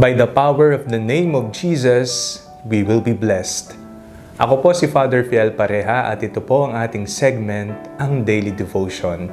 By 0.00 0.16
the 0.16 0.24
power 0.24 0.72
of 0.72 0.88
the 0.88 0.96
name 0.96 1.36
of 1.36 1.52
Jesus, 1.52 2.40
we 2.64 2.80
will 2.80 3.04
be 3.04 3.12
blessed. 3.12 3.76
Ako 4.40 4.64
po 4.64 4.72
si 4.72 4.88
Father 4.88 5.20
Fiel 5.28 5.52
Pareha 5.52 6.08
at 6.08 6.24
ito 6.24 6.40
po 6.40 6.64
ang 6.64 6.72
ating 6.72 7.04
segment, 7.04 7.76
ang 8.00 8.24
Daily 8.24 8.48
Devotion, 8.48 9.28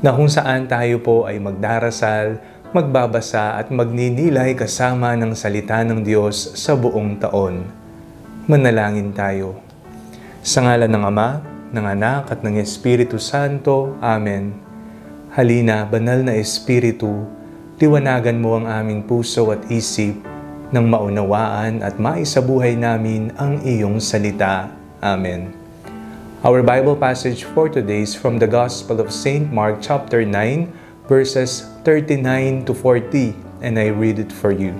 na 0.00 0.16
kung 0.16 0.32
saan 0.32 0.72
tayo 0.72 1.04
po 1.04 1.28
ay 1.28 1.36
magdarasal, 1.36 2.40
magbabasa 2.72 3.60
at 3.60 3.68
magninilay 3.68 4.56
kasama 4.56 5.12
ng 5.20 5.36
salita 5.36 5.84
ng 5.84 6.00
Diyos 6.00 6.56
sa 6.56 6.72
buong 6.72 7.20
taon. 7.20 7.68
Manalangin 8.48 9.12
tayo. 9.12 9.60
Sa 10.40 10.64
ngalan 10.64 10.96
ng 10.96 11.04
Ama, 11.12 11.44
ng 11.76 11.86
Anak 11.92 12.32
at 12.32 12.40
ng 12.40 12.56
Espiritu 12.56 13.20
Santo. 13.20 14.00
Amen. 14.00 14.56
Halina, 15.36 15.84
banal 15.84 16.24
na 16.24 16.40
Espiritu, 16.40 17.35
liwanagan 17.76 18.40
mo 18.40 18.56
ang 18.56 18.64
aming 18.64 19.04
puso 19.04 19.52
at 19.52 19.60
isip 19.68 20.16
nang 20.72 20.88
maunawaan 20.88 21.84
at 21.84 22.00
maisabuhay 22.00 22.72
namin 22.72 23.28
ang 23.36 23.60
iyong 23.60 24.00
salita. 24.00 24.72
Amen. 25.04 25.52
Our 26.40 26.64
Bible 26.64 26.96
passage 26.96 27.44
for 27.44 27.68
today 27.68 28.00
is 28.00 28.16
from 28.16 28.40
the 28.40 28.48
Gospel 28.48 28.96
of 28.96 29.12
St. 29.12 29.52
Mark 29.52 29.84
chapter 29.84 30.24
9 30.24 31.04
verses 31.04 31.68
39 31.84 32.64
to 32.64 32.72
40 32.72 33.36
and 33.60 33.76
I 33.76 33.92
read 33.92 34.24
it 34.24 34.32
for 34.32 34.56
you. 34.56 34.72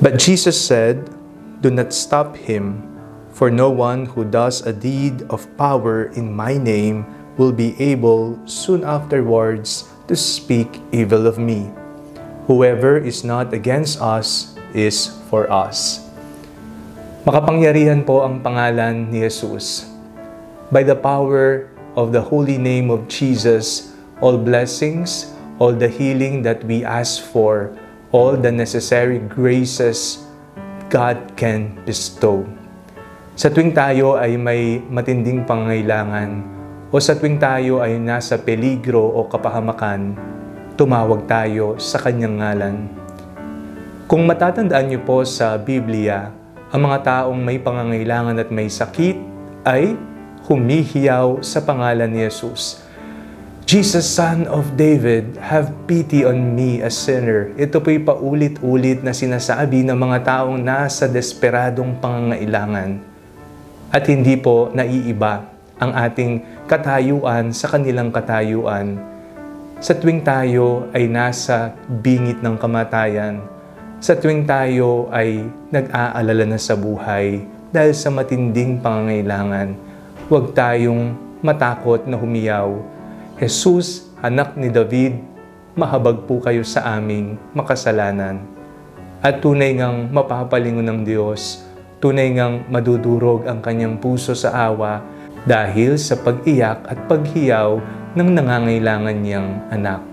But 0.00 0.16
Jesus 0.16 0.56
said, 0.56 1.12
Do 1.60 1.68
not 1.68 1.92
stop 1.92 2.32
him, 2.32 2.80
for 3.36 3.52
no 3.52 3.68
one 3.68 4.08
who 4.16 4.24
does 4.24 4.64
a 4.64 4.72
deed 4.72 5.28
of 5.28 5.44
power 5.60 6.08
in 6.16 6.32
my 6.32 6.56
name 6.56 7.04
will 7.36 7.52
be 7.52 7.76
able 7.76 8.40
soon 8.48 8.88
afterwards 8.88 9.84
to 10.08 10.16
speak 10.16 10.80
evil 10.90 11.28
of 11.28 11.36
me. 11.36 11.68
Whoever 12.48 12.96
is 12.96 13.22
not 13.22 13.52
against 13.52 14.00
us 14.00 14.56
is 14.72 15.12
for 15.28 15.46
us. 15.52 16.00
Makapangyarihan 17.28 18.08
po 18.08 18.24
ang 18.24 18.40
pangalan 18.40 19.12
ni 19.12 19.20
Jesus. 19.20 19.84
By 20.72 20.80
the 20.80 20.96
power 20.96 21.68
of 21.92 22.16
the 22.16 22.24
holy 22.24 22.56
name 22.56 22.88
of 22.88 23.04
Jesus, 23.04 23.92
all 24.24 24.40
blessings, 24.40 25.36
all 25.60 25.76
the 25.76 25.92
healing 25.92 26.40
that 26.40 26.64
we 26.64 26.88
ask 26.88 27.20
for, 27.20 27.76
all 28.08 28.32
the 28.32 28.48
necessary 28.48 29.20
graces 29.20 30.24
God 30.88 31.36
can 31.36 31.76
bestow. 31.84 32.48
Sa 33.36 33.52
tuwing 33.52 33.76
tayo 33.76 34.16
ay 34.16 34.40
may 34.40 34.80
matinding 34.88 35.44
pangailangan, 35.44 36.57
o 36.88 36.96
sa 36.96 37.12
tuwing 37.12 37.36
tayo 37.36 37.84
ay 37.84 38.00
nasa 38.00 38.40
peligro 38.40 39.04
o 39.12 39.28
kapahamakan, 39.28 40.16
tumawag 40.72 41.28
tayo 41.28 41.76
sa 41.76 42.00
kanyang 42.00 42.40
ngalan. 42.40 42.76
Kung 44.08 44.24
matatandaan 44.24 44.88
niyo 44.88 45.04
po 45.04 45.20
sa 45.20 45.60
Biblia, 45.60 46.32
ang 46.72 46.88
mga 46.88 46.98
taong 47.04 47.36
may 47.36 47.60
pangangailangan 47.60 48.40
at 48.40 48.48
may 48.48 48.72
sakit 48.72 49.20
ay 49.68 50.00
humihiyaw 50.48 51.44
sa 51.44 51.60
pangalan 51.60 52.08
ni 52.08 52.24
Jesus. 52.24 52.80
Jesus, 53.68 54.08
Son 54.08 54.48
of 54.48 54.80
David, 54.80 55.36
have 55.44 55.68
pity 55.84 56.24
on 56.24 56.56
me, 56.56 56.80
a 56.80 56.88
sinner. 56.88 57.52
Ito 57.60 57.84
po'y 57.84 58.00
paulit-ulit 58.00 59.04
na 59.04 59.12
sinasabi 59.12 59.84
ng 59.84 59.92
mga 59.92 60.24
taong 60.24 60.56
nasa 60.56 61.04
desperadong 61.04 62.00
pangangailangan. 62.00 62.96
At 63.92 64.08
hindi 64.08 64.40
po 64.40 64.72
naiiba 64.72 65.57
ang 65.78 65.94
ating 65.94 66.42
katayuan 66.66 67.54
sa 67.54 67.70
kanilang 67.70 68.10
katayuan. 68.10 68.98
Sa 69.78 69.94
tuwing 69.94 70.26
tayo 70.26 70.90
ay 70.90 71.06
nasa 71.06 71.70
bingit 71.86 72.42
ng 72.42 72.58
kamatayan, 72.58 73.38
sa 74.02 74.18
tuwing 74.18 74.46
tayo 74.46 75.06
ay 75.14 75.46
nag-aalala 75.70 76.46
na 76.46 76.58
sa 76.58 76.74
buhay 76.74 77.42
dahil 77.70 77.94
sa 77.94 78.10
matinding 78.10 78.78
pangangailangan, 78.82 79.74
huwag 80.26 80.54
tayong 80.54 81.14
matakot 81.42 82.06
na 82.10 82.18
humiyaw. 82.18 82.78
Jesus, 83.38 84.10
anak 84.18 84.58
ni 84.58 84.66
David, 84.70 85.18
mahabag 85.78 86.26
po 86.26 86.42
kayo 86.42 86.66
sa 86.66 86.98
aming 86.98 87.38
makasalanan. 87.54 88.42
At 89.22 89.42
tunay 89.42 89.78
ngang 89.78 90.10
mapapalingon 90.10 90.86
ng 90.86 91.00
Diyos, 91.06 91.62
tunay 92.02 92.34
ngang 92.34 92.70
madudurog 92.70 93.46
ang 93.46 93.62
kanyang 93.62 93.98
puso 93.98 94.34
sa 94.34 94.54
awa 94.54 95.02
dahil 95.48 95.96
sa 95.96 96.12
pag-iyak 96.20 96.84
at 96.84 97.08
paghiyaw 97.08 97.80
ng 98.12 98.28
nangangailangan 98.36 99.16
niyang 99.16 99.48
anak. 99.72 100.04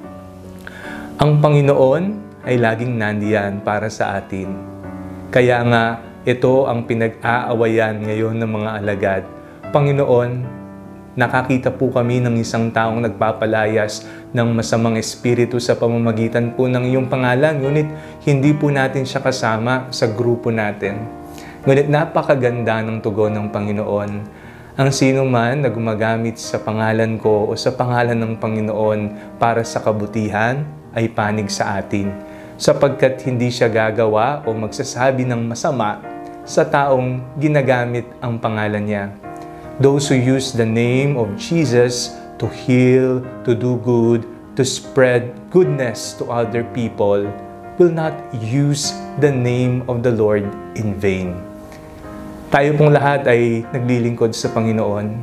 Ang 1.20 1.44
Panginoon 1.44 2.04
ay 2.48 2.56
laging 2.56 2.96
nandiyan 2.96 3.60
para 3.60 3.92
sa 3.92 4.16
atin. 4.16 4.56
Kaya 5.28 5.60
nga, 5.68 6.00
ito 6.24 6.72
ang 6.72 6.88
pinag-aawayan 6.88 8.00
ngayon 8.08 8.40
ng 8.40 8.52
mga 8.56 8.70
alagad. 8.80 9.24
Panginoon, 9.76 10.32
nakakita 11.20 11.76
po 11.76 11.92
kami 11.92 12.24
ng 12.24 12.40
isang 12.40 12.72
taong 12.72 13.04
nagpapalayas 13.04 14.08
ng 14.32 14.56
masamang 14.56 14.96
espiritu 14.96 15.60
sa 15.60 15.76
pamamagitan 15.76 16.56
po 16.56 16.72
ng 16.72 16.88
iyong 16.96 17.12
pangalan, 17.12 17.60
ngunit 17.60 17.88
hindi 18.24 18.56
po 18.56 18.72
natin 18.72 19.04
siya 19.04 19.20
kasama 19.20 19.92
sa 19.92 20.08
grupo 20.08 20.48
natin. 20.48 20.96
Ngunit 21.68 21.92
napakaganda 21.92 22.80
ng 22.88 23.04
tugon 23.04 23.36
ng 23.36 23.48
Panginoon 23.52 24.12
ang 24.76 24.92
sino 24.92 25.24
man 25.24 25.64
na 25.64 25.72
gumagamit 25.72 26.36
sa 26.36 26.60
pangalan 26.60 27.16
ko 27.16 27.48
o 27.48 27.56
sa 27.56 27.72
pangalan 27.72 28.20
ng 28.20 28.36
Panginoon 28.36 29.00
para 29.40 29.64
sa 29.64 29.80
kabutihan 29.80 30.68
ay 30.92 31.08
panig 31.08 31.48
sa 31.48 31.80
atin, 31.80 32.12
sapagkat 32.60 33.24
hindi 33.24 33.48
siya 33.48 33.72
gagawa 33.72 34.44
o 34.44 34.52
magsasabi 34.52 35.24
ng 35.24 35.48
masama 35.48 36.04
sa 36.44 36.68
taong 36.68 37.24
ginagamit 37.40 38.04
ang 38.20 38.36
pangalan 38.36 38.84
niya. 38.84 39.06
Those 39.80 40.12
who 40.12 40.20
use 40.20 40.52
the 40.52 40.68
name 40.68 41.16
of 41.16 41.32
Jesus 41.40 42.12
to 42.44 42.52
heal, 42.52 43.24
to 43.48 43.56
do 43.56 43.80
good, 43.80 44.28
to 44.60 44.68
spread 44.68 45.32
goodness 45.56 46.20
to 46.20 46.28
other 46.28 46.68
people 46.76 47.24
will 47.80 47.96
not 47.96 48.12
use 48.44 48.92
the 49.24 49.32
name 49.32 49.88
of 49.88 50.04
the 50.04 50.12
Lord 50.12 50.44
in 50.76 51.00
vain. 51.00 51.55
Tayo 52.46 52.78
pong 52.78 52.94
lahat 52.94 53.26
ay 53.26 53.66
naglilingkod 53.74 54.30
sa 54.38 54.54
Panginoon. 54.54 55.18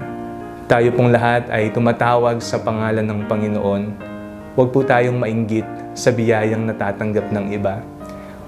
Tayo 0.66 0.91
pong 0.91 1.15
lahat 1.15 1.47
ay 1.55 1.71
tumatawag 1.71 2.43
sa 2.43 2.59
pangalan 2.59 3.06
ng 3.06 3.31
Panginoon. 3.31 3.83
Huwag 4.59 4.75
po 4.75 4.83
tayong 4.83 5.22
mainggit 5.22 5.62
sa 5.94 6.10
biyayang 6.10 6.66
natatanggap 6.66 7.31
ng 7.31 7.55
iba. 7.55 7.78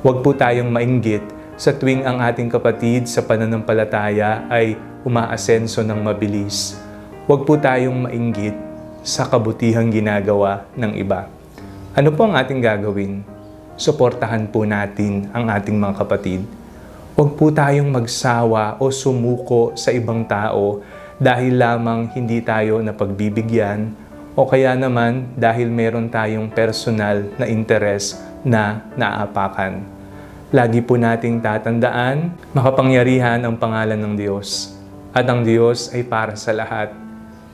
Huwag 0.02 0.26
po 0.26 0.34
tayong 0.34 0.74
mainggit 0.74 1.22
sa 1.54 1.70
tuwing 1.70 2.02
ang 2.02 2.18
ating 2.18 2.50
kapatid 2.50 3.06
sa 3.06 3.22
pananampalataya 3.22 4.42
ay 4.50 4.74
umaasenso 5.06 5.86
ng 5.86 6.02
mabilis. 6.02 6.74
Huwag 7.30 7.46
po 7.46 7.54
tayong 7.54 8.10
mainggit 8.10 8.58
sa 9.06 9.22
kabutihang 9.22 9.94
ginagawa 9.94 10.66
ng 10.74 10.98
iba. 10.98 11.30
Ano 11.94 12.10
po 12.10 12.26
ang 12.26 12.34
ating 12.34 12.58
gagawin? 12.58 13.22
Suportahan 13.78 14.50
po 14.50 14.66
natin 14.66 15.30
ang 15.30 15.46
ating 15.46 15.78
mga 15.78 15.94
kapatid 15.94 16.42
Huwag 17.14 17.38
po 17.38 17.46
tayong 17.46 17.94
magsawa 17.94 18.74
o 18.82 18.90
sumuko 18.90 19.70
sa 19.78 19.94
ibang 19.94 20.26
tao 20.26 20.82
dahil 21.14 21.62
lamang 21.62 22.10
hindi 22.10 22.42
tayo 22.42 22.82
napagbibigyan 22.82 23.94
o 24.34 24.42
kaya 24.42 24.74
naman 24.74 25.30
dahil 25.38 25.70
meron 25.70 26.10
tayong 26.10 26.50
personal 26.50 27.22
na 27.38 27.46
interes 27.46 28.18
na 28.42 28.82
naapakan. 28.98 29.86
Lagi 30.50 30.82
po 30.82 30.98
nating 30.98 31.38
tatandaan, 31.38 32.34
makapangyarihan 32.50 33.46
ang 33.46 33.62
pangalan 33.62 34.02
ng 34.02 34.18
Diyos. 34.18 34.74
At 35.14 35.30
ang 35.30 35.46
Diyos 35.46 35.94
ay 35.94 36.02
para 36.02 36.34
sa 36.34 36.50
lahat. 36.50 36.90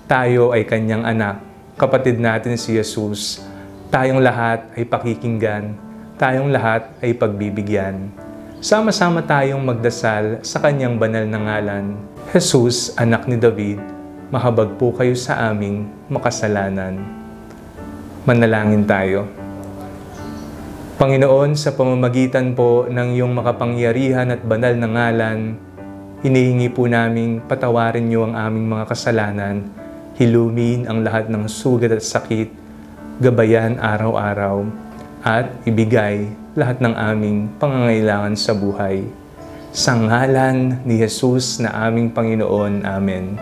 Tayo 0.08 0.56
ay 0.56 0.64
kanyang 0.64 1.04
anak, 1.04 1.36
kapatid 1.76 2.16
natin 2.16 2.56
si 2.56 2.80
Jesus. 2.80 3.44
Tayong 3.92 4.24
lahat 4.24 4.72
ay 4.72 4.88
pakikinggan. 4.88 5.76
Tayong 6.16 6.48
lahat 6.48 6.88
ay 7.04 7.12
pagbibigyan. 7.12 8.08
Sama-sama 8.60 9.24
tayong 9.24 9.64
magdasal 9.64 10.44
sa 10.44 10.60
kanyang 10.60 11.00
banal 11.00 11.24
na 11.24 11.40
ngalan. 11.40 11.96
Jesus, 12.28 12.92
anak 12.92 13.24
ni 13.24 13.40
David, 13.40 13.80
mahabag 14.28 14.76
po 14.76 14.92
kayo 14.92 15.16
sa 15.16 15.48
aming 15.48 15.88
makasalanan. 16.12 17.00
Manalangin 18.28 18.84
tayo. 18.84 19.24
Panginoon, 21.00 21.56
sa 21.56 21.72
pamamagitan 21.72 22.52
po 22.52 22.84
ng 22.84 23.16
iyong 23.16 23.32
makapangyarihan 23.32 24.28
at 24.28 24.44
banal 24.44 24.76
na 24.76 24.92
ngalan, 24.92 25.56
hinihingi 26.20 26.68
po 26.68 26.84
naming 26.84 27.40
patawarin 27.40 28.12
niyo 28.12 28.28
ang 28.28 28.36
aming 28.36 28.76
mga 28.76 28.84
kasalanan, 28.92 29.72
hilumin 30.20 30.84
ang 30.84 31.00
lahat 31.00 31.32
ng 31.32 31.48
sugat 31.48 31.96
at 31.96 32.04
sakit, 32.04 32.52
gabayan 33.24 33.80
araw-araw, 33.80 34.68
at 35.20 35.52
ibigay 35.68 36.32
lahat 36.56 36.80
ng 36.80 36.94
aming 36.96 37.38
pangangailangan 37.60 38.34
sa 38.36 38.56
buhay. 38.56 39.04
Sa 39.70 39.94
ngalan 39.94 40.82
ni 40.82 40.98
Jesus 40.98 41.62
na 41.62 41.70
aming 41.86 42.10
Panginoon. 42.10 42.82
Amen. 42.82 43.38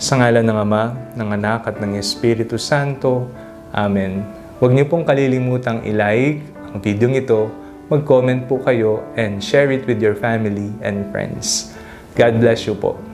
Sa 0.00 0.16
ngalan 0.16 0.46
ng 0.46 0.58
Ama, 0.58 0.84
ng 1.12 1.28
Anak 1.34 1.68
at 1.68 1.76
ng 1.82 1.98
Espiritu 1.98 2.56
Santo. 2.56 3.28
Amen. 3.74 4.24
Huwag 4.62 4.72
niyo 4.72 4.88
pong 4.88 5.04
kalilimutang 5.04 5.84
i-like 5.84 6.42
ang 6.72 6.78
video 6.80 7.08
ito 7.12 7.48
mag-comment 7.88 8.44
po 8.44 8.60
kayo 8.60 9.00
and 9.16 9.40
share 9.40 9.72
it 9.72 9.88
with 9.88 9.96
your 9.96 10.12
family 10.12 10.68
and 10.84 11.08
friends. 11.08 11.72
God 12.12 12.36
bless 12.36 12.68
you 12.68 12.76
po. 12.76 13.07